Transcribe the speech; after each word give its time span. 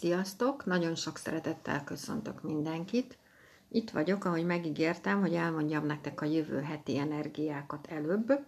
Sziasztok! 0.00 0.64
Nagyon 0.64 0.94
sok 0.94 1.16
szeretettel 1.16 1.84
köszöntök 1.84 2.42
mindenkit. 2.42 3.18
Itt 3.68 3.90
vagyok, 3.90 4.24
ahogy 4.24 4.44
megígértem, 4.44 5.20
hogy 5.20 5.34
elmondjam 5.34 5.86
nektek 5.86 6.20
a 6.20 6.24
jövő 6.24 6.60
heti 6.60 6.98
energiákat 6.98 7.86
előbb, 7.86 8.46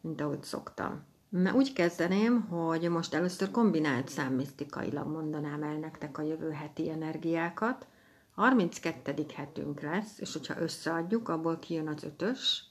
mint 0.00 0.20
ahogy 0.20 0.42
szoktam. 0.42 1.04
Na, 1.28 1.54
úgy 1.54 1.72
kezdeném, 1.72 2.40
hogy 2.40 2.88
most 2.88 3.14
először 3.14 3.50
kombinált 3.50 4.08
számmisztikailag 4.08 5.06
mondanám 5.06 5.62
el 5.62 5.76
nektek 5.76 6.18
a 6.18 6.22
jövő 6.22 6.50
heti 6.50 6.90
energiákat. 6.90 7.86
32. 8.34 9.26
hetünk 9.34 9.80
lesz, 9.80 10.18
és 10.18 10.32
hogyha 10.32 10.60
összeadjuk, 10.60 11.28
abból 11.28 11.58
kijön 11.58 11.88
az 11.88 12.04
ötös, 12.04 12.64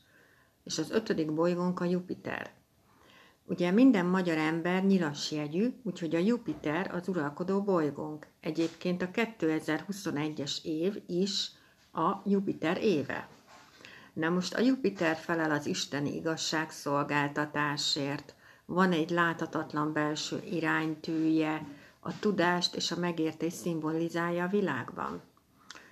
és 0.63 0.77
az 0.77 0.91
ötödik 0.91 1.33
bolygónk 1.33 1.79
a 1.79 1.85
Jupiter. 1.85 2.51
Ugye 3.49 3.71
minden 3.71 4.05
magyar 4.05 4.37
ember 4.37 4.83
nyilas 4.83 5.31
jegyű, 5.31 5.73
úgyhogy 5.83 6.15
a 6.15 6.19
Jupiter 6.19 6.91
az 6.93 7.07
uralkodó 7.07 7.61
bolygónk. 7.61 8.27
Egyébként 8.41 9.01
a 9.01 9.09
2021-es 9.09 10.63
év 10.63 11.01
is 11.07 11.51
a 11.93 12.11
Jupiter 12.25 12.83
éve. 12.83 13.27
Na 14.13 14.29
most 14.29 14.53
a 14.53 14.61
Jupiter 14.61 15.15
felel 15.15 15.51
az 15.51 15.65
isteni 15.65 16.15
igazságszolgáltatásért, 16.15 18.35
van 18.65 18.91
egy 18.91 19.09
láthatatlan 19.09 19.93
belső 19.93 20.43
iránytűje, 20.51 21.67
a 21.99 22.19
tudást 22.19 22.75
és 22.75 22.91
a 22.91 22.99
megértés 22.99 23.53
szimbolizálja 23.53 24.43
a 24.43 24.49
világban. 24.49 25.21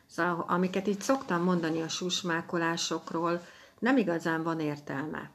Szóval, 0.06 0.46
amiket 0.48 0.88
itt 0.88 1.02
szoktam 1.02 1.44
mondani 1.44 1.82
a 1.82 1.88
susmákolásokról, 1.88 3.42
nem 3.80 3.98
igazán 3.98 4.44
van 4.44 4.60
értelme 4.60 5.35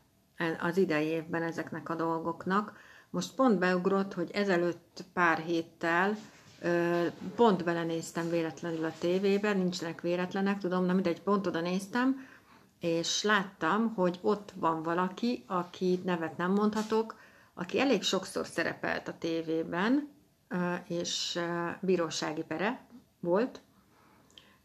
az 0.60 0.76
idei 0.76 1.06
évben 1.06 1.42
ezeknek 1.42 1.88
a 1.88 1.94
dolgoknak. 1.94 2.72
Most 3.10 3.34
pont 3.34 3.58
beugrott, 3.58 4.14
hogy 4.14 4.30
ezelőtt 4.32 5.04
pár 5.12 5.38
héttel 5.38 6.16
pont 7.36 7.64
belenéztem 7.64 8.30
véletlenül 8.30 8.84
a 8.84 8.92
tévében, 8.98 9.56
nincsenek 9.56 10.00
véletlenek, 10.00 10.58
tudom, 10.58 10.84
nem 10.84 10.94
mindegy, 10.94 11.22
pont 11.22 11.46
oda 11.46 11.60
néztem, 11.60 12.28
és 12.80 13.22
láttam, 13.22 13.94
hogy 13.94 14.18
ott 14.22 14.52
van 14.56 14.82
valaki, 14.82 15.44
aki 15.46 16.00
nevet 16.04 16.36
nem 16.36 16.52
mondhatok, 16.52 17.18
aki 17.54 17.80
elég 17.80 18.02
sokszor 18.02 18.46
szerepelt 18.46 19.08
a 19.08 19.18
tévében, 19.18 20.08
és 20.86 21.38
bírósági 21.80 22.42
pere 22.42 22.86
volt, 23.20 23.60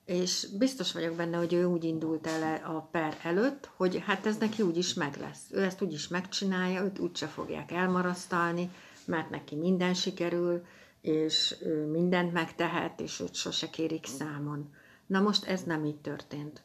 és 0.06 0.48
biztos 0.58 0.92
vagyok 0.92 1.16
benne, 1.16 1.38
hogy 1.38 1.54
ő 1.54 1.66
úgy 1.66 1.84
indult 1.84 2.28
el 2.28 2.62
a 2.76 2.88
per 2.92 3.18
előtt, 3.24 3.70
hogy 3.76 4.04
hát 4.06 4.26
ez 4.26 4.38
neki 4.38 4.62
úgy 4.62 4.78
is 4.78 4.94
meg 4.94 5.18
lesz. 5.18 5.42
Ő 5.52 5.64
ezt 5.64 5.82
úgy 5.82 5.94
is 5.94 6.08
megcsinálja, 6.08 6.84
őt 6.84 7.00
úgyse 7.00 7.28
fogják 7.28 7.72
elmarasztalni, 7.72 8.70
mert 9.06 9.30
neki 9.30 9.56
minden 9.56 9.94
sikerül, 9.94 10.66
és 11.02 11.56
ő 11.62 11.86
mindent 11.86 12.34
megtehet, 12.34 13.00
és 13.00 13.20
őt 13.20 13.34
sose 13.34 13.70
kérik 13.70 14.06
számon. 14.06 14.74
Na 15.06 15.20
most 15.20 15.46
ez 15.46 15.64
nem 15.64 15.86
így 15.86 16.00
történt. 16.00 16.62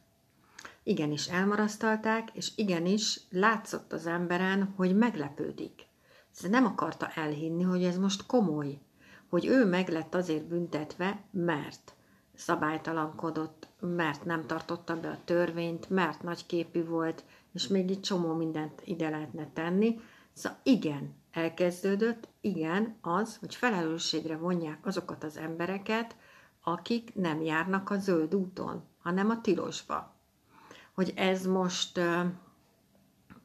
Igenis 0.83 1.27
elmarasztalták, 1.27 2.29
és 2.33 2.51
igenis 2.55 3.21
látszott 3.31 3.93
az 3.93 4.07
emberen, 4.07 4.73
hogy 4.77 4.97
meglepődik. 4.97 5.87
Ez 6.35 6.51
nem 6.51 6.67
akarta 6.67 7.11
elhinni, 7.15 7.63
hogy 7.63 7.85
ez 7.85 7.97
most 7.97 8.27
komoly, 8.27 8.79
hogy 9.29 9.47
ő 9.47 9.65
meg 9.65 9.89
lett 9.89 10.15
azért 10.15 10.45
büntetve, 10.45 11.23
mert 11.31 11.95
szabálytalankodott, 12.41 13.69
mert 13.81 14.25
nem 14.25 14.47
tartotta 14.47 15.01
be 15.01 15.09
a 15.09 15.25
törvényt, 15.25 15.91
mert 15.91 16.23
nagyképű 16.23 16.85
volt, 16.85 17.25
és 17.53 17.67
még 17.67 17.91
egy 17.91 18.01
csomó 18.01 18.35
mindent 18.35 18.83
ide 18.85 19.09
lehetne 19.09 19.49
tenni. 19.53 20.01
Szóval 20.33 20.59
igen, 20.63 21.15
elkezdődött, 21.31 22.29
igen, 22.41 22.97
az, 23.01 23.37
hogy 23.37 23.55
felelősségre 23.55 24.37
vonják 24.37 24.87
azokat 24.87 25.25
az 25.25 25.37
embereket, 25.37 26.17
akik 26.63 27.15
nem 27.15 27.43
járnak 27.43 27.91
a 27.91 27.99
zöld 27.99 28.35
úton, 28.35 28.85
hanem 29.03 29.31
a 29.31 29.41
tilosba. 29.41 30.15
Hogy 30.95 31.13
ez 31.17 31.47
most 31.47 32.01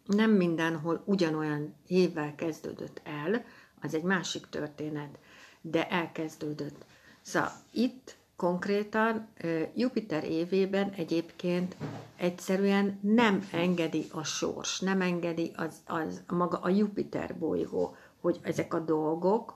nem 0.06 0.32
mindenhol 0.32 1.04
ugyanolyan 1.06 1.76
évvel 1.88 2.36
kezdődött 2.36 3.02
el, 3.04 3.44
az 3.82 3.94
egy 3.94 4.04
másik 4.04 4.46
történet, 4.50 5.20
de 5.62 5.90
elkezdődött. 5.90 6.86
Szóval 7.22 7.52
itt 7.72 8.16
konkrétan 8.36 9.28
Jupiter 9.76 10.24
évében 10.24 10.90
egyébként 10.90 11.76
egyszerűen 12.16 13.00
nem 13.02 13.48
engedi 13.52 14.08
a 14.12 14.24
sors, 14.24 14.80
nem 14.80 15.02
engedi 15.02 15.52
az, 15.56 15.76
az 15.86 16.24
maga 16.28 16.58
a 16.58 16.70
Jupiter 16.70 17.36
bolygó, 17.38 17.96
hogy 18.22 18.40
ezek 18.42 18.74
a 18.74 18.80
dolgok 18.80 19.54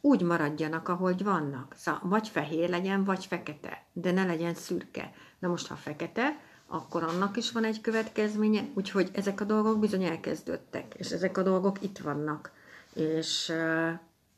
úgy 0.00 0.22
maradjanak, 0.22 0.88
ahogy 0.88 1.24
vannak. 1.24 1.74
Szóval 1.76 2.00
vagy 2.04 2.28
fehér 2.28 2.68
legyen, 2.68 3.04
vagy 3.04 3.26
fekete, 3.26 3.84
de 3.92 4.12
ne 4.12 4.24
legyen 4.24 4.54
szürke. 4.54 5.12
Na 5.38 5.48
most, 5.48 5.66
ha 5.66 5.74
fekete, 5.74 6.40
akkor 6.66 7.02
annak 7.02 7.36
is 7.36 7.52
van 7.52 7.64
egy 7.64 7.80
következménye, 7.80 8.64
úgyhogy 8.74 9.10
ezek 9.12 9.40
a 9.40 9.44
dolgok 9.44 9.78
bizony 9.78 10.04
elkezdődtek, 10.04 10.94
és 10.96 11.10
ezek 11.10 11.38
a 11.38 11.42
dolgok 11.42 11.82
itt 11.82 11.98
vannak. 11.98 12.52
És 12.94 13.52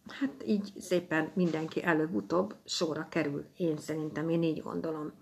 hát 0.09 0.31
így 0.47 0.73
szépen 0.81 1.31
mindenki 1.35 1.85
előbb-utóbb 1.85 2.55
sorra 2.65 3.07
kerül. 3.11 3.45
Én 3.57 3.79
szerintem, 3.79 4.29
én 4.29 4.43
így 4.43 4.63
gondolom. 4.63 5.13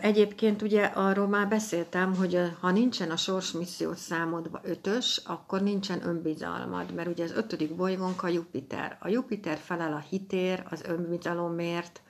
Egyébként 0.00 0.62
ugye 0.62 0.84
arról 0.84 1.26
már 1.26 1.48
beszéltem, 1.48 2.14
hogy 2.14 2.40
ha 2.60 2.70
nincsen 2.70 3.10
a 3.10 3.16
sors 3.16 3.52
misszió 3.52 3.94
számodva 3.94 4.60
ötös, 4.62 5.22
akkor 5.26 5.62
nincsen 5.62 6.06
önbizalmad, 6.06 6.94
mert 6.94 7.08
ugye 7.08 7.24
az 7.24 7.32
ötödik 7.32 7.74
bolygónk 7.74 8.22
a 8.22 8.28
Jupiter. 8.28 8.96
A 9.00 9.08
Jupiter 9.08 9.56
felel 9.56 9.92
a 9.92 10.04
hitér, 10.08 10.64
az 10.70 10.82
önbizalomért, 10.82 12.00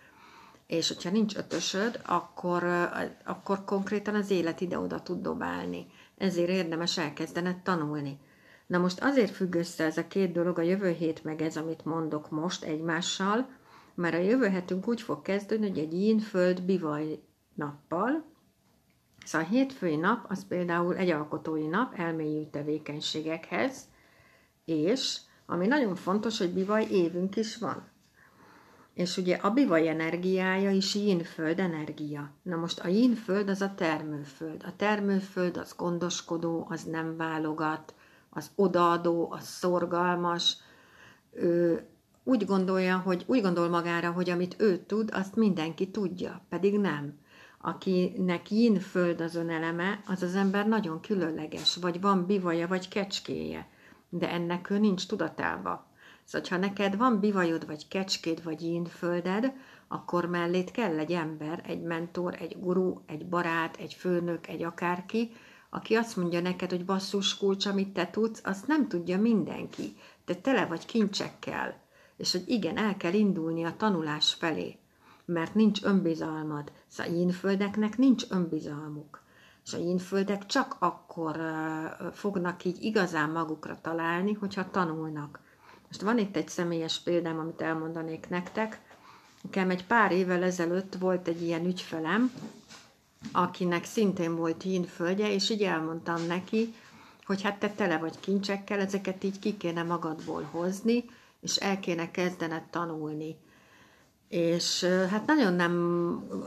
és 0.66 0.88
hogyha 0.88 1.10
nincs 1.10 1.36
ötösöd, 1.36 2.00
akkor, 2.06 2.64
akkor 3.24 3.64
konkrétan 3.64 4.14
az 4.14 4.30
élet 4.30 4.60
ide-oda 4.60 5.02
tud 5.02 5.22
dobálni. 5.22 5.86
Ezért 6.18 6.48
érdemes 6.48 6.98
elkezdened 6.98 7.56
tanulni. 7.56 8.18
Na 8.66 8.78
most 8.78 9.02
azért 9.02 9.34
függ 9.34 9.54
össze 9.54 9.84
ez 9.84 9.96
a 9.96 10.06
két 10.06 10.32
dolog, 10.32 10.58
a 10.58 10.62
jövő 10.62 10.90
hét 10.90 11.24
meg 11.24 11.42
ez, 11.42 11.56
amit 11.56 11.84
mondok 11.84 12.30
most 12.30 12.64
egymással, 12.64 13.48
mert 13.94 14.14
a 14.14 14.18
jövő 14.18 14.48
hetünk 14.48 14.88
úgy 14.88 15.00
fog 15.00 15.22
kezdődni, 15.22 15.68
hogy 15.68 15.78
egy 15.78 15.92
yin-föld 15.92 16.62
bivaj 16.62 17.22
nappal, 17.54 18.32
Szóval 19.24 19.46
a 19.46 19.50
hétfői 19.50 19.96
nap 19.96 20.26
az 20.28 20.46
például 20.46 20.96
egy 20.96 21.10
alkotói 21.10 21.66
nap 21.66 21.94
elmélyű 21.98 22.44
tevékenységekhez, 22.50 23.88
és 24.64 25.18
ami 25.46 25.66
nagyon 25.66 25.94
fontos, 25.94 26.38
hogy 26.38 26.52
bivaj 26.52 26.86
évünk 26.90 27.36
is 27.36 27.56
van. 27.56 27.88
És 28.94 29.16
ugye 29.16 29.36
a 29.36 29.50
bivaj 29.50 29.88
energiája 29.88 30.70
is 30.70 30.94
yin-föld 30.94 31.58
energia. 31.60 32.30
Na 32.42 32.56
most 32.56 32.80
a 32.80 32.88
yin-föld 32.88 33.48
az 33.48 33.60
a 33.60 33.74
termőföld. 33.74 34.62
A 34.66 34.76
termőföld 34.76 35.56
az 35.56 35.74
gondoskodó, 35.76 36.66
az 36.70 36.82
nem 36.82 37.16
válogat, 37.16 37.94
az 38.34 38.50
odaadó, 38.54 39.32
az 39.32 39.44
szorgalmas, 39.46 40.56
ő 41.32 41.86
úgy 42.24 42.44
gondolja, 42.44 42.98
hogy 42.98 43.24
úgy 43.26 43.42
gondol 43.42 43.68
magára, 43.68 44.10
hogy 44.10 44.30
amit 44.30 44.56
ő 44.58 44.76
tud, 44.78 45.10
azt 45.12 45.36
mindenki 45.36 45.90
tudja, 45.90 46.40
pedig 46.48 46.78
nem. 46.78 47.18
Akinek 47.60 48.50
yin 48.50 48.80
föld 48.80 49.20
az 49.20 49.34
öneleme, 49.34 50.02
az 50.06 50.22
az 50.22 50.34
ember 50.34 50.68
nagyon 50.68 51.00
különleges, 51.00 51.76
vagy 51.76 52.00
van 52.00 52.26
bivaja, 52.26 52.66
vagy 52.68 52.88
kecskéje, 52.88 53.68
de 54.08 54.30
ennek 54.30 54.70
ő 54.70 54.78
nincs 54.78 55.06
tudatába. 55.06 55.86
Szóval, 56.24 56.48
ha 56.50 56.56
neked 56.56 56.96
van 56.96 57.20
bivajod, 57.20 57.66
vagy 57.66 57.88
kecskéd, 57.88 58.42
vagy 58.42 58.62
yin 58.62 58.84
földed, 58.84 59.52
akkor 59.88 60.26
mellét 60.26 60.70
kell 60.70 60.98
egy 60.98 61.12
ember, 61.12 61.62
egy 61.66 61.82
mentor, 61.82 62.34
egy 62.40 62.56
guru, 62.60 63.00
egy 63.06 63.26
barát, 63.26 63.76
egy 63.76 63.94
főnök, 63.94 64.46
egy 64.46 64.62
akárki, 64.62 65.30
aki 65.74 65.94
azt 65.94 66.16
mondja 66.16 66.40
neked, 66.40 66.70
hogy 66.70 66.84
basszus 66.84 67.36
kulcs, 67.36 67.66
amit 67.66 67.92
te 67.92 68.10
tudsz, 68.10 68.40
azt 68.44 68.66
nem 68.66 68.88
tudja 68.88 69.18
mindenki. 69.20 69.96
Te 70.24 70.34
tele 70.34 70.66
vagy 70.66 70.86
kincsekkel, 70.86 71.80
és 72.16 72.32
hogy 72.32 72.44
igen, 72.46 72.76
el 72.76 72.96
kell 72.96 73.12
indulni 73.12 73.64
a 73.64 73.76
tanulás 73.76 74.34
felé, 74.34 74.78
mert 75.24 75.54
nincs 75.54 75.82
önbizalmad. 75.82 76.72
Szóval 76.86 77.14
jínföldeknek 77.14 77.98
nincs 77.98 78.24
önbizalmuk. 78.28 79.22
És 79.64 79.74
a 79.74 79.78
jínföldek 79.78 80.46
csak 80.46 80.76
akkor 80.78 81.36
uh, 81.36 82.12
fognak 82.12 82.64
így 82.64 82.82
igazán 82.82 83.30
magukra 83.30 83.78
találni, 83.80 84.32
hogyha 84.32 84.70
tanulnak. 84.70 85.40
Most 85.86 86.02
van 86.02 86.18
itt 86.18 86.36
egy 86.36 86.48
személyes 86.48 87.00
példám, 87.00 87.38
amit 87.38 87.60
elmondanék 87.60 88.28
nektek. 88.28 88.80
Nekem 89.42 89.70
egy 89.70 89.86
pár 89.86 90.12
évvel 90.12 90.42
ezelőtt 90.42 90.94
volt 90.94 91.28
egy 91.28 91.42
ilyen 91.42 91.64
ügyfelem, 91.64 92.32
akinek 93.32 93.84
szintén 93.84 94.36
volt 94.36 94.62
hínföldje, 94.62 95.32
és 95.32 95.50
így 95.50 95.62
elmondtam 95.62 96.26
neki, 96.26 96.74
hogy 97.26 97.42
hát 97.42 97.58
te 97.58 97.70
tele 97.70 97.98
vagy 97.98 98.20
kincsekkel, 98.20 98.80
ezeket 98.80 99.24
így 99.24 99.38
ki 99.38 99.56
kéne 99.56 99.82
magadból 99.82 100.42
hozni, 100.50 101.04
és 101.40 101.56
el 101.56 101.80
kéne 101.80 102.10
kezdened 102.10 102.62
tanulni. 102.62 103.36
És 104.28 104.84
hát 104.84 105.26
nagyon 105.26 105.54
nem 105.54 105.74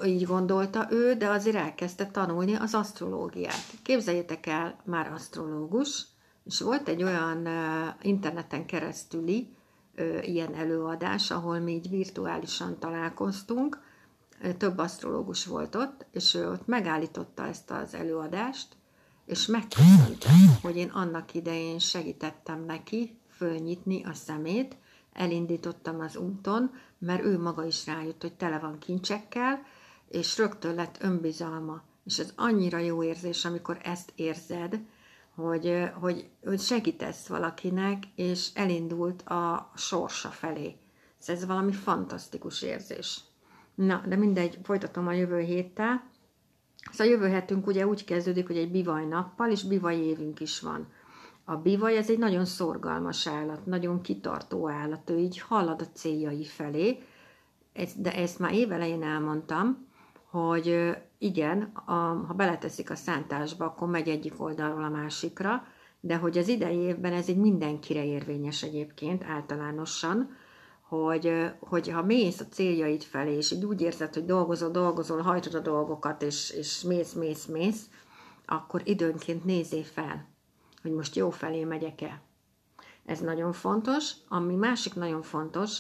így 0.06 0.26
gondolta 0.26 0.88
ő, 0.92 1.14
de 1.14 1.28
azért 1.28 1.56
elkezdte 1.56 2.06
tanulni 2.06 2.56
az 2.56 2.74
asztrológiát. 2.74 3.64
Képzeljétek 3.84 4.46
el, 4.46 4.76
már 4.84 5.12
asztrológus, 5.12 6.06
és 6.44 6.60
volt 6.60 6.88
egy 6.88 7.04
olyan 7.04 7.48
interneten 8.02 8.66
keresztüli 8.66 9.56
ilyen 10.22 10.56
előadás, 10.56 11.32
ahol 11.32 11.60
mi 11.60 11.72
így 11.72 11.90
virtuálisan 11.90 12.80
találkoztunk, 12.80 13.86
több 14.58 14.78
asztrológus 14.78 15.46
volt 15.46 15.76
ott, 15.76 16.06
és 16.12 16.34
ő 16.34 16.50
ott 16.50 16.68
megállította 16.68 17.46
ezt 17.46 17.72
az 17.72 17.94
előadást, 17.94 18.68
és 19.26 19.46
megköszönte, 19.46 20.30
hogy 20.62 20.76
én 20.76 20.90
annak 20.90 21.34
idején 21.34 21.80
segítettem 21.80 22.64
neki 22.66 23.18
fölnyitni 23.30 24.04
a 24.04 24.14
szemét, 24.14 24.78
elindítottam 25.14 26.00
az 26.00 26.16
úton, 26.16 26.72
mert 26.98 27.24
ő 27.24 27.40
maga 27.40 27.66
is 27.66 27.86
rájött, 27.86 28.22
hogy 28.22 28.34
tele 28.34 28.60
van 28.60 28.80
kincsekkel, 28.80 29.62
és 30.10 30.38
rögtön 30.38 30.76
lett 30.76 30.98
önbizalma. 31.02 31.82
És 32.06 32.20
ez 32.20 32.34
annyira 32.36 32.78
jó 32.78 33.04
érzés, 33.04 33.46
amikor 33.46 33.80
ezt 33.84 34.12
érzed, 34.16 34.80
hogy, 35.36 35.90
hogy, 36.00 36.30
hogy 36.44 36.60
segítesz 36.60 37.28
valakinek, 37.28 38.04
és 38.16 38.50
elindult 38.54 39.22
a 39.22 39.72
sorsa 39.76 40.30
felé. 40.30 40.76
Ez 41.26 41.46
valami 41.46 41.72
fantasztikus 41.72 42.62
érzés. 42.62 43.22
Na, 43.78 44.04
de 44.08 44.16
mindegy, 44.16 44.58
folytatom 44.64 45.08
a 45.08 45.12
jövő 45.12 45.40
héttel. 45.40 46.10
Szóval 46.92 47.14
jövő 47.14 47.28
hetünk 47.28 47.68
ugye 47.68 47.88
úgy 47.88 48.04
kezdődik, 48.04 48.48
hogy 48.48 48.58
egy 48.58 48.72
bivaj 48.72 49.06
nappal, 49.06 49.52
és 49.52 49.64
bivaj 49.64 49.98
évünk 49.98 50.40
is 50.40 50.60
van. 50.60 50.88
A 51.46 51.56
bivaj 51.56 51.98
ez 51.98 52.10
egy 52.10 52.18
nagyon 52.18 52.46
szorgalmas 52.46 53.28
állat, 53.28 53.66
nagyon 53.66 54.02
kitartó 54.02 54.70
állat, 54.70 55.10
ő 55.10 55.18
így 55.18 55.40
halad 55.40 55.82
a 55.82 55.92
céljai 55.94 56.44
felé, 56.44 56.98
de 57.98 58.14
ezt 58.16 58.40
már 58.40 58.54
évelején 58.54 59.04
elmondtam, 59.04 59.88
hogy 60.30 60.98
igen, 61.18 61.62
a, 61.86 61.92
ha 62.28 62.34
beleteszik 62.34 62.90
a 62.90 62.96
szántásba, 62.96 63.66
akkor 63.66 63.88
megy 63.88 64.08
egyik 64.08 64.42
oldalról 64.42 64.84
a 64.84 64.90
másikra, 64.90 65.64
de 66.00 66.16
hogy 66.16 66.38
az 66.38 66.48
idei 66.48 66.78
évben 66.78 67.14
ez 67.14 67.30
egy 67.30 67.38
mindenkire 67.38 68.06
érvényes 68.06 68.64
egyébként 68.64 69.24
általánosan, 69.24 70.36
hogy, 70.88 71.52
hogy 71.60 71.90
ha 71.90 72.04
mész 72.04 72.40
a 72.40 72.48
céljaid 72.48 73.04
felé, 73.04 73.36
és 73.36 73.52
így 73.52 73.66
úgy 73.66 73.82
érzed, 73.82 74.14
hogy 74.14 74.26
dolgozol, 74.26 74.70
dolgozol, 74.70 75.22
hajtod 75.22 75.54
a 75.54 75.60
dolgokat, 75.60 76.22
és, 76.22 76.50
és 76.50 76.82
mész, 76.82 77.14
mész, 77.14 77.46
mész, 77.46 77.90
akkor 78.46 78.82
időnként 78.84 79.46
nézzé 79.46 79.84
fel, 79.84 80.28
hogy 80.82 80.92
most 80.92 81.16
jó 81.16 81.30
felé 81.30 81.64
megyek-e. 81.64 82.22
Ez 83.06 83.20
nagyon 83.20 83.54
fontos. 83.54 84.12
Ami 84.28 84.56
másik 84.56 84.94
nagyon 84.96 85.22
fontos, 85.22 85.80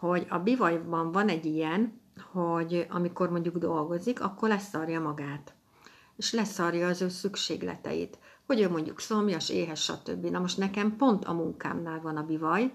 hogy 0.00 0.26
a 0.28 0.38
bivajban 0.38 1.12
van 1.12 1.28
egy 1.28 1.46
ilyen, 1.46 2.00
hogy 2.32 2.86
amikor 2.90 3.30
mondjuk 3.30 3.56
dolgozik, 3.56 4.22
akkor 4.22 4.48
leszarja 4.48 5.00
magát. 5.00 5.54
És 6.16 6.32
leszarja 6.32 6.88
az 6.88 7.02
ő 7.02 7.08
szükségleteit. 7.08 8.18
Hogy 8.46 8.60
ő 8.60 8.70
mondjuk 8.70 9.00
szomjas, 9.00 9.50
éhes, 9.50 9.82
stb. 9.82 10.24
Na 10.26 10.38
most 10.38 10.58
nekem 10.58 10.96
pont 10.96 11.24
a 11.24 11.32
munkámnál 11.32 12.00
van 12.00 12.16
a 12.16 12.22
bivaj, 12.22 12.72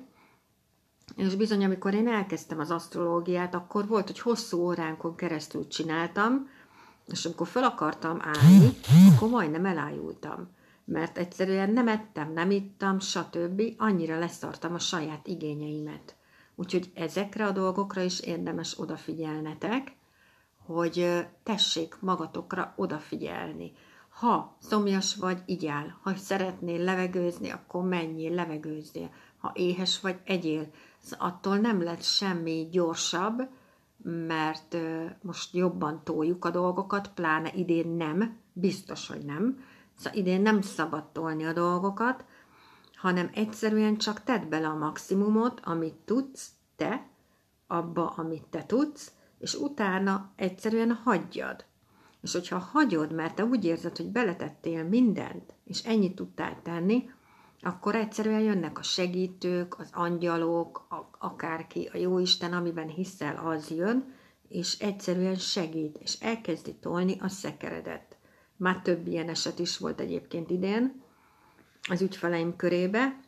és 1.17 1.35
bizony, 1.35 1.63
amikor 1.63 1.93
én 1.93 2.07
elkezdtem 2.07 2.59
az 2.59 2.71
asztrológiát, 2.71 3.55
akkor 3.55 3.87
volt, 3.87 4.05
hogy 4.05 4.19
hosszú 4.19 4.59
óránkon 4.59 5.15
keresztül 5.15 5.67
csináltam, 5.67 6.49
és 7.05 7.25
amikor 7.25 7.47
fel 7.47 7.63
akartam 7.63 8.21
állni, 8.21 8.69
akkor 9.15 9.29
majdnem 9.29 9.65
elájultam. 9.65 10.49
Mert 10.85 11.17
egyszerűen 11.17 11.69
nem 11.69 11.87
ettem, 11.87 12.33
nem 12.33 12.51
ittam, 12.51 12.99
stb. 12.99 13.61
Annyira 13.77 14.19
leszartam 14.19 14.73
a 14.73 14.79
saját 14.79 15.27
igényeimet. 15.27 16.15
Úgyhogy 16.55 16.91
ezekre 16.95 17.45
a 17.45 17.51
dolgokra 17.51 18.01
is 18.01 18.19
érdemes 18.19 18.79
odafigyelnetek, 18.79 19.95
hogy 20.65 21.25
tessék 21.43 21.97
magatokra 21.99 22.73
odafigyelni. 22.75 23.71
Ha 24.09 24.57
szomjas 24.59 25.15
vagy, 25.15 25.41
igyál. 25.45 25.99
Ha 26.01 26.15
szeretnél 26.15 26.83
levegőzni, 26.83 27.49
akkor 27.49 27.83
menjél, 27.83 28.33
levegőzzél. 28.33 29.09
Ha 29.37 29.51
éhes 29.55 29.99
vagy, 29.99 30.19
egyél 30.23 30.67
attól 31.17 31.57
nem 31.57 31.83
lett 31.83 32.03
semmi 32.03 32.67
gyorsabb, 32.71 33.49
mert 34.03 34.77
most 35.21 35.55
jobban 35.55 36.03
toljuk 36.03 36.45
a 36.45 36.49
dolgokat, 36.49 37.11
pláne 37.13 37.51
idén 37.53 37.87
nem, 37.87 38.37
biztos, 38.53 39.07
hogy 39.07 39.25
nem. 39.25 39.63
Szóval 39.97 40.19
idén 40.19 40.41
nem 40.41 40.61
szabad 40.61 41.05
tolni 41.11 41.45
a 41.45 41.53
dolgokat, 41.53 42.25
hanem 42.95 43.29
egyszerűen 43.33 43.97
csak 43.97 44.23
tedd 44.23 44.49
bele 44.49 44.67
a 44.67 44.77
maximumot, 44.77 45.59
amit 45.63 45.95
tudsz 46.05 46.49
te, 46.75 47.07
abba, 47.67 48.09
amit 48.09 48.45
te 48.49 48.65
tudsz, 48.65 49.11
és 49.39 49.55
utána 49.55 50.31
egyszerűen 50.35 50.93
hagyjad. 51.03 51.65
És 52.21 52.31
hogyha 52.31 52.57
hagyod, 52.57 53.11
mert 53.11 53.35
te 53.35 53.45
úgy 53.45 53.65
érzed, 53.65 53.97
hogy 53.97 54.11
beletettél 54.11 54.83
mindent, 54.83 55.53
és 55.63 55.83
ennyit 55.83 56.15
tudtál 56.15 56.61
tenni, 56.63 57.09
akkor 57.61 57.95
egyszerűen 57.95 58.41
jönnek 58.41 58.79
a 58.79 58.83
segítők, 58.83 59.79
az 59.79 59.89
angyalok, 59.91 60.85
a, 60.89 61.09
akárki, 61.19 61.89
a 61.93 61.97
jóisten, 61.97 62.53
amiben 62.53 62.87
hiszel, 62.87 63.41
az 63.45 63.69
jön, 63.69 64.13
és 64.47 64.79
egyszerűen 64.79 65.35
segít, 65.35 65.97
és 65.97 66.19
elkezdi 66.19 66.75
tolni 66.75 67.17
a 67.19 67.27
szekeredet. 67.27 68.17
Már 68.57 68.81
több 68.81 69.07
ilyen 69.07 69.29
eset 69.29 69.59
is 69.59 69.77
volt 69.77 69.99
egyébként 69.99 70.49
idén 70.49 71.01
az 71.89 72.01
ügyfeleim 72.01 72.55
körébe, 72.55 73.19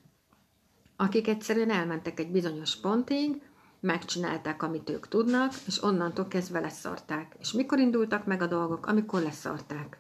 akik 0.96 1.28
egyszerűen 1.28 1.72
elmentek 1.72 2.20
egy 2.20 2.32
bizonyos 2.32 2.80
pontig, 2.80 3.42
megcsinálták, 3.80 4.64
amit 4.64 4.90
ők 4.90 5.08
tudnak, 5.08 5.54
és 5.68 5.84
onnantól 5.84 6.28
kezdve 6.28 6.60
leszarták. 6.60 7.36
És 7.40 7.52
mikor 7.52 7.80
indultak 7.80 8.26
meg 8.26 8.42
a 8.42 8.48
dolgok? 8.48 8.86
Amikor 8.86 9.22
leszarták. 9.22 9.98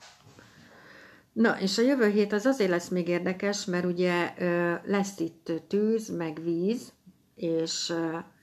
Na, 1.40 1.60
és 1.60 1.78
a 1.78 1.82
jövő 1.82 2.10
hét 2.10 2.34
az 2.34 2.46
azért 2.46 2.70
lesz 2.70 2.88
még 2.88 3.08
érdekes, 3.08 3.66
mert 3.66 3.86
ugye 3.86 4.34
lesz 4.86 5.20
itt 5.20 5.52
tűz, 5.68 6.10
meg 6.10 6.44
víz, 6.44 6.92
és 7.36 7.94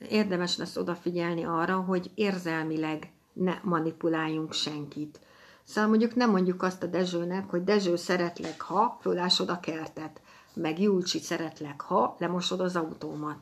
érdemes 0.08 0.56
lesz 0.56 0.76
odafigyelni 0.76 1.44
arra, 1.44 1.76
hogy 1.76 2.10
érzelmileg 2.14 3.10
ne 3.32 3.54
manipuláljunk 3.62 4.52
senkit. 4.52 5.20
Szóval 5.64 5.90
mondjuk 5.90 6.14
nem 6.14 6.30
mondjuk 6.30 6.62
azt 6.62 6.82
a 6.82 6.86
Dezsőnek, 6.86 7.50
hogy 7.50 7.64
Dezső 7.64 7.96
szeretlek, 7.96 8.60
ha 8.60 8.98
fölásod 9.00 9.48
a 9.48 9.60
kertet, 9.60 10.20
meg 10.54 10.80
Julcsi 10.80 11.18
szeretlek, 11.18 11.80
ha 11.80 12.16
lemosod 12.18 12.60
az 12.60 12.76
autómat. 12.76 13.38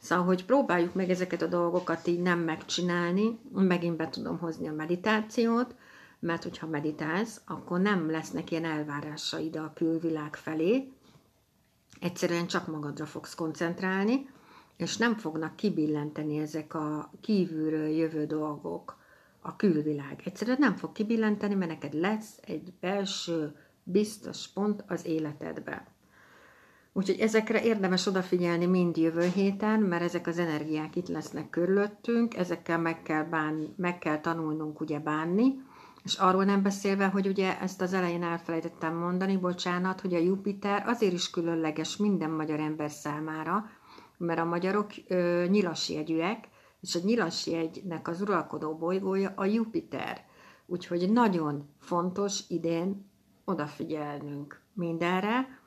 Szóval, 0.00 0.24
hogy 0.24 0.44
próbáljuk 0.44 0.94
meg 0.94 1.10
ezeket 1.10 1.42
a 1.42 1.46
dolgokat 1.46 2.06
így 2.06 2.20
nem 2.20 2.38
megcsinálni, 2.38 3.38
megint 3.52 3.96
be 3.96 4.08
tudom 4.08 4.38
hozni 4.38 4.68
a 4.68 4.72
meditációt, 4.72 5.74
mert 6.20 6.42
hogyha 6.42 6.66
meditálsz, 6.66 7.40
akkor 7.46 7.80
nem 7.80 8.10
lesznek 8.10 8.50
ilyen 8.50 8.64
elvárásaid 8.64 9.56
a 9.56 9.72
külvilág 9.74 10.36
felé, 10.36 10.92
egyszerűen 12.00 12.46
csak 12.46 12.66
magadra 12.66 13.06
fogsz 13.06 13.34
koncentrálni, 13.34 14.28
és 14.76 14.96
nem 14.96 15.16
fognak 15.16 15.56
kibillenteni 15.56 16.38
ezek 16.38 16.74
a 16.74 17.10
kívülről 17.20 17.88
jövő 17.88 18.26
dolgok, 18.26 18.98
a 19.40 19.56
külvilág. 19.56 20.20
Egyszerűen 20.24 20.56
nem 20.60 20.76
fog 20.76 20.92
kibillenteni, 20.92 21.54
mert 21.54 21.70
neked 21.70 21.94
lesz 21.94 22.38
egy 22.40 22.72
belső 22.80 23.56
biztos 23.82 24.48
pont 24.48 24.84
az 24.88 25.06
életedbe. 25.06 25.86
Úgyhogy 26.92 27.18
ezekre 27.20 27.62
érdemes 27.62 28.06
odafigyelni 28.06 28.66
mind 28.66 28.96
jövő 28.96 29.30
héten, 29.34 29.80
mert 29.80 30.02
ezek 30.02 30.26
az 30.26 30.38
energiák 30.38 30.96
itt 30.96 31.08
lesznek 31.08 31.50
körülöttünk, 31.50 32.36
ezekkel 32.36 32.78
meg 32.78 33.02
kell, 33.02 33.24
bán, 33.24 33.74
meg 33.76 33.98
kell 33.98 34.20
tanulnunk 34.20 34.80
ugye 34.80 34.98
bánni, 34.98 35.62
és 36.10 36.16
arról 36.16 36.44
nem 36.44 36.62
beszélve, 36.62 37.06
hogy 37.06 37.26
ugye 37.26 37.60
ezt 37.60 37.80
az 37.80 37.92
elején 37.92 38.22
elfelejtettem 38.22 38.96
mondani, 38.96 39.36
bocsánat, 39.36 40.00
hogy 40.00 40.14
a 40.14 40.18
Jupiter 40.18 40.82
azért 40.86 41.12
is 41.12 41.30
különleges 41.30 41.96
minden 41.96 42.30
magyar 42.30 42.60
ember 42.60 42.90
számára, 42.90 43.70
mert 44.16 44.40
a 44.40 44.44
magyarok 44.44 44.90
ö, 45.08 45.44
nyilasjegyűek, 45.48 46.48
és 46.80 46.94
a 46.94 46.98
nyilasjegynek 47.02 48.08
az 48.08 48.20
uralkodó 48.20 48.76
bolygója 48.76 49.32
a 49.36 49.44
Jupiter. 49.44 50.24
Úgyhogy 50.66 51.12
nagyon 51.12 51.68
fontos 51.78 52.40
idén 52.48 53.10
odafigyelnünk 53.44 54.60
mindenre, 54.72 55.58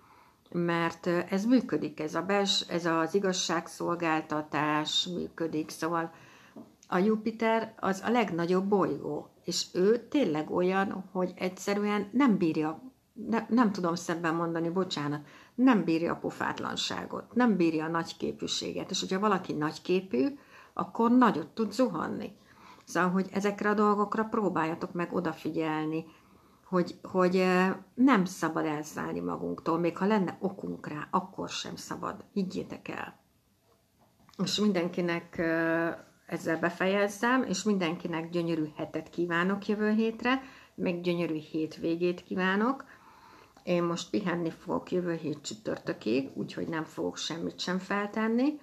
mert 0.51 1.07
ez 1.07 1.45
működik, 1.45 2.00
ez, 2.00 2.15
a 2.15 2.21
bels, 2.21 2.62
ez 2.62 2.85
az 2.85 3.15
igazságszolgáltatás 3.15 5.07
működik, 5.13 5.69
szóval 5.69 6.12
a 6.87 6.97
Jupiter 6.97 7.73
az 7.79 8.01
a 8.05 8.09
legnagyobb 8.09 8.65
bolygó, 8.65 9.29
és 9.43 9.65
ő 9.73 10.07
tényleg 10.07 10.51
olyan, 10.51 11.09
hogy 11.11 11.33
egyszerűen 11.35 12.09
nem 12.11 12.37
bírja, 12.37 12.81
ne, 13.13 13.45
nem 13.49 13.71
tudom 13.71 13.95
szebben 13.95 14.35
mondani, 14.35 14.69
bocsánat, 14.69 15.27
nem 15.55 15.83
bírja 15.83 16.13
a 16.13 16.17
pofátlanságot, 16.17 17.33
nem 17.33 17.55
bírja 17.55 17.85
a 17.85 17.89
nagyképűséget, 17.89 18.91
és 18.91 18.99
hogyha 18.99 19.19
valaki 19.19 19.53
nagyképű, 19.53 20.27
akkor 20.73 21.11
nagyot 21.11 21.47
tud 21.47 21.71
zuhanni. 21.71 22.35
Szóval, 22.85 23.09
hogy 23.09 23.29
ezekre 23.31 23.69
a 23.69 23.73
dolgokra 23.73 24.23
próbáljatok 24.23 24.93
meg 24.93 25.13
odafigyelni, 25.13 26.05
hogy, 26.65 26.99
hogy 27.01 27.45
nem 27.93 28.25
szabad 28.25 28.65
elszállni 28.65 29.19
magunktól, 29.19 29.79
még 29.79 29.97
ha 29.97 30.05
lenne 30.05 30.37
okunk 30.39 30.87
rá, 30.87 31.07
akkor 31.11 31.49
sem 31.49 31.75
szabad, 31.75 32.25
higgyétek 32.33 32.87
el. 32.87 33.19
És 34.43 34.59
mindenkinek 34.59 35.41
ezzel 36.33 36.59
befejezzem, 36.59 37.43
és 37.43 37.63
mindenkinek 37.63 38.29
gyönyörű 38.29 38.65
hetet 38.75 39.09
kívánok 39.09 39.67
jövő 39.67 39.91
hétre, 39.91 40.41
meg 40.75 41.01
gyönyörű 41.01 41.37
hétvégét 41.37 42.23
kívánok. 42.23 42.85
Én 43.63 43.83
most 43.83 44.09
pihenni 44.09 44.49
fogok 44.49 44.91
jövő 44.91 45.13
hét 45.13 45.41
csütörtökig, 45.41 46.29
úgyhogy 46.33 46.67
nem 46.67 46.83
fogok 46.83 47.17
semmit 47.17 47.59
sem 47.59 47.79
feltenni, 47.79 48.59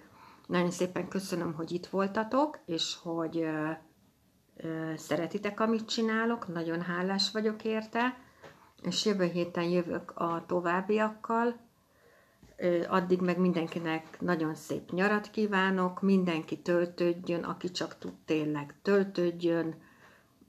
Nagyon 0.47 0.71
szépen 0.71 1.09
köszönöm, 1.09 1.55
hogy 1.55 1.73
itt 1.73 1.87
voltatok, 1.87 2.59
és 2.67 2.97
hogy 3.03 3.37
ö, 3.39 3.71
ö, 4.57 4.93
szeretitek, 4.97 5.61
amit 5.61 5.89
csinálok. 5.89 6.49
Nagyon 6.49 6.81
hálás 6.81 7.31
vagyok 7.31 7.65
érte, 7.65 8.19
és 8.83 9.05
jövő 9.05 9.25
héten 9.25 9.65
jövök 9.65 10.11
a 10.15 10.45
továbbiakkal. 10.47 11.70
Addig 12.89 13.21
meg 13.21 13.39
mindenkinek 13.39 14.21
nagyon 14.21 14.55
szép 14.55 14.91
nyarat 14.91 15.31
kívánok, 15.31 16.01
mindenki 16.01 16.59
töltődjön, 16.59 17.43
aki 17.43 17.71
csak 17.71 17.99
tud 17.99 18.15
tényleg 18.25 18.75
töltődjön, 18.83 19.75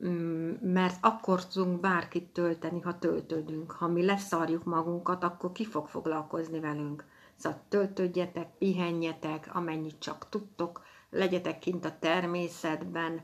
Mm, 0.05 0.51
mert 0.61 0.97
akkor 1.01 1.47
tudunk 1.47 1.79
bárkit 1.79 2.29
tölteni, 2.29 2.81
ha 2.81 2.99
töltődünk. 2.99 3.71
Ha 3.71 3.87
mi 3.87 4.05
leszarjuk 4.05 4.63
magunkat, 4.63 5.23
akkor 5.23 5.51
ki 5.51 5.65
fog 5.65 5.87
foglalkozni 5.87 6.59
velünk. 6.59 7.05
Szóval 7.35 7.59
töltődjetek, 7.69 8.57
pihenjetek, 8.57 9.49
amennyit 9.53 9.99
csak 9.99 10.29
tudtok, 10.29 10.81
legyetek 11.09 11.59
kint 11.59 11.85
a 11.85 11.97
természetben, 11.99 13.21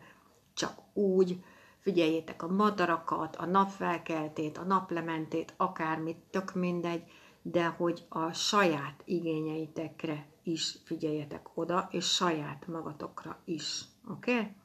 csak 0.53 0.79
úgy, 0.93 1.43
figyeljétek 1.79 2.43
a 2.43 2.47
madarakat, 2.47 3.35
a 3.35 3.45
napfelkeltét, 3.45 4.57
a 4.57 4.63
naplementét, 4.63 5.53
akármit, 5.57 6.17
tök 6.29 6.53
mindegy, 6.55 7.03
de 7.51 7.65
hogy 7.65 8.05
a 8.09 8.31
saját 8.33 9.01
igényeitekre 9.05 10.25
is 10.43 10.77
figyeljetek 10.83 11.57
oda, 11.57 11.87
és 11.91 12.05
saját 12.05 12.67
magatokra 12.67 13.37
is. 13.45 13.81
Oké? 14.09 14.31
Okay? 14.31 14.55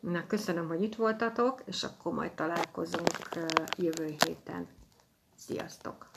Na, 0.00 0.26
köszönöm, 0.26 0.68
hogy 0.68 0.82
itt 0.82 0.94
voltatok, 0.94 1.62
és 1.64 1.82
akkor 1.84 2.12
majd 2.12 2.32
találkozunk 2.32 3.28
jövő 3.76 4.14
héten. 4.24 4.68
Sziasztok! 5.36 6.10